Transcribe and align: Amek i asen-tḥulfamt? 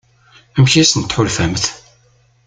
Amek 0.55 0.73
i 0.75 0.79
asen-tḥulfamt? 0.83 1.65